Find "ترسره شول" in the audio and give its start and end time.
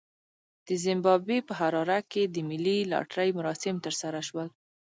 3.85-4.47